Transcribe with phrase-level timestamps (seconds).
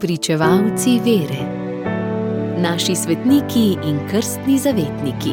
[0.00, 1.42] Pričevalci vere,
[2.58, 5.30] naši svetniki in krstni zavetniki.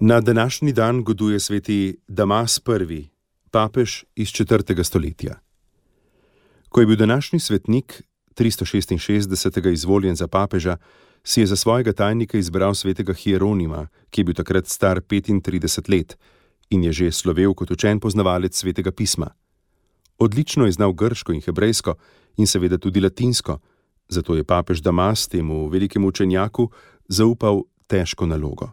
[0.00, 2.60] Na današnji dan goduje sveti Damas
[2.90, 3.08] I,
[3.50, 4.84] papež iz 4.
[4.84, 5.34] stoletja.
[6.68, 8.02] Ko je bil današnji svetnik
[8.36, 9.72] 366.
[9.72, 10.76] izvoljen za papeža,
[11.24, 16.18] si je za svojega tajnika izbral svetega Hieronima, ki je bil takrat star 35 let
[16.70, 19.30] in je že slovel kot učen poznavalec svetega pisma.
[20.18, 21.94] Odlično je znal grško in hebrejsko
[22.36, 23.58] in seveda tudi latinsko,
[24.08, 26.70] zato je papež Damas temu velikemu učenjaku
[27.08, 28.70] zaupal težko nalogo.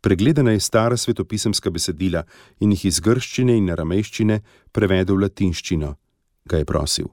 [0.00, 2.22] Pregledana je stara svetopisemska besedila
[2.60, 4.40] in jih iz grščine in aramejščine
[4.72, 5.94] prevedel v latinščino,
[6.44, 7.08] ga je prosil.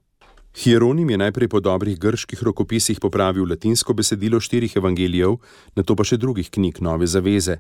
[0.54, 5.40] Hieronim je najprej po dobrih grških rokopisih popravil latinsko besedilo štirih evangelijev,
[5.76, 7.58] na to pa še drugih knjig Nove Zaveze.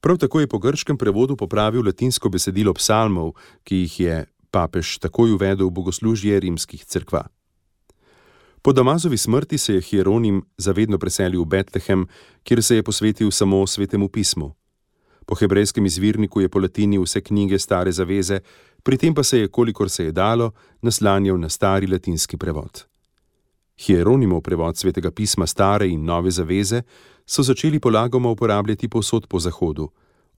[0.00, 3.32] Prav tako je po grškem prevodu popravil latinsko besedilo psalmov,
[3.64, 4.16] ki jih je
[4.52, 7.24] papež takoj uvedel v bogoslužje rimskih crkva.
[8.62, 12.06] Po Damazovi smrti se je Hieronim zavedno preselil v Betlehem,
[12.44, 14.57] kjer se je posvetil samo svetemu pismu.
[15.28, 18.40] Po hebrejskem izvirniku je po latini vse knjige stare zaveze,
[18.82, 22.86] pri tem pa se je, kolikor se je dalo, naslanjal na stari latinski prevod.
[23.76, 26.82] Hieronimov prevod svetega pisma stare in nove zaveze
[27.26, 29.90] so začeli polagoma uporabljati posod po zahodu.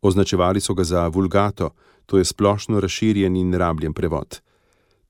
[0.02, 1.70] Označevali so ga za vulgato,
[2.06, 4.40] to je splošno razširjen in rabljen prevod.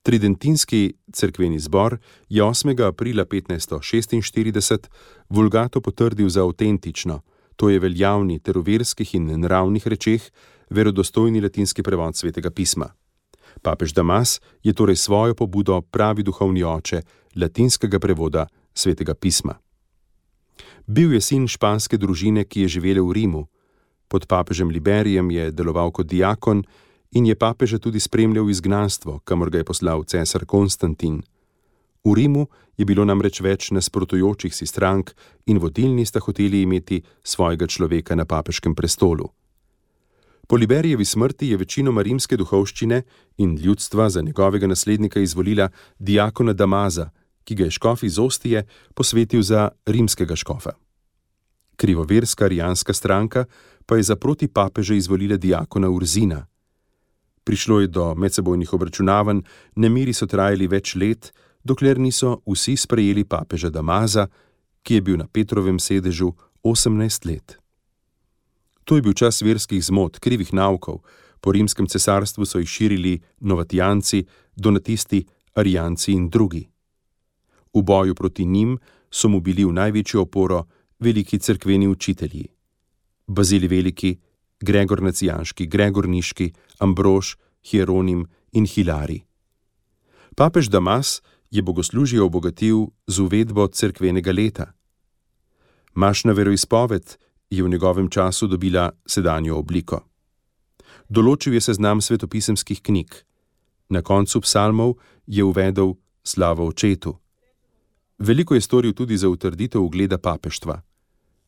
[0.02, 2.86] Tridentinski cerkveni zbor je 8.
[2.86, 4.88] aprila 1546
[5.28, 7.20] vulgato potrdil za avtentično,
[7.60, 10.22] to je veljavni ter v verskih in naravnih rečeh
[10.72, 12.88] verodostojni latinski prevod svetega pisma.
[13.60, 17.02] Papež Damas je torej svojo pobudo pravi duhovni oče
[17.36, 19.58] latinskega prevoda svetega pisma.
[20.86, 23.44] Bil je sin španske družine, ki je živela v Rimu.
[24.08, 26.64] Pod papežem Liberijem je deloval kot diakon
[27.12, 31.20] in je papeža tudi spremljal izgnanstvo, kamor ga je poslal cesar Konstantin.
[32.04, 32.46] V Rimu
[32.76, 35.12] je bilo namreč več nasprotujočih si strank
[35.46, 39.28] in vodilni sta hoteli imeti svojega človeka na papeškem prestolu.
[40.48, 43.02] Po Liberijevi smrti je večinoma rimske duhovščine
[43.38, 45.68] in ljudstva za njegovega naslednika izvolila
[45.98, 47.10] diakona Damaza,
[47.44, 50.72] ki ga je škof iz Ostije posvetil za rimskega škofa.
[51.76, 53.44] Krivoverska arijanska stranka
[53.86, 56.46] pa je za proti papeže izvolila diakona Urzina.
[57.44, 59.40] Prišlo je do medsebojnih obračunavanj,
[59.76, 61.32] nemiri so trajali več let,
[61.64, 64.26] dokler niso vsi sprejeli papeža Damaza,
[64.82, 66.32] ki je bil na Petrovem sedežu
[66.62, 67.58] 18 let.
[68.84, 71.04] To je bil čas verskih zmot, krivih naukov,
[71.40, 74.24] po rimskem cesarstvu so jih širili novatijanci,
[74.56, 76.68] donatisti, arijanci in drugi.
[77.74, 78.78] V boju proti njim
[79.10, 80.66] so mu bili v največjo oporo
[80.98, 82.48] veliki cerkveni učitelji:
[83.26, 84.18] Bazili Veliki,
[84.60, 89.22] Gregor Nacijanski, Gregor Niški, Ambrož, Hieronim in Hilari.
[90.36, 94.72] Papež Damas je bogoslužje obogatil z uvedbo cerkvenega leta.
[95.94, 97.16] Mašna veroizpoved
[97.50, 100.06] je v njegovem času dobila sedanjo obliko.
[101.10, 103.10] Določil je seznam svetopisemskih knjig,
[103.90, 104.94] na koncu psalmov
[105.26, 107.18] je uvedel slavo očetu.
[108.18, 110.82] Veliko je storil tudi za utrditev ugleda papeštva.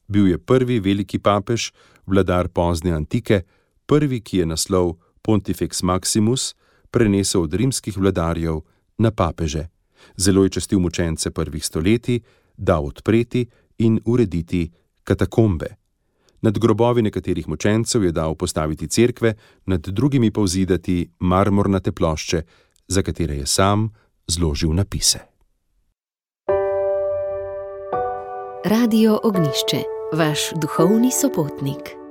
[0.09, 1.71] Bil je prvi veliki papež,
[2.07, 3.43] vladar pozne antike,
[3.87, 6.55] prvi, ki je naslov Pontifex Maximus
[6.91, 8.65] prenesel od rimskih vladarjev
[8.99, 9.72] na papeže.
[10.17, 12.21] Zelo je častil mučence prvih stoletij,
[12.57, 13.47] dal odpreti
[13.79, 14.71] in urediti
[15.05, 15.67] katakombe.
[16.41, 19.35] Nad grobovi nekaterih mučencev je dal postaviti cerkve,
[19.67, 22.43] nad drugimi pa vzidati marmornate plošče,
[22.89, 23.91] za katere je sam
[24.27, 25.19] zložil napise.
[28.65, 32.02] Radio Ognišče, vaš duhovni sopotnik.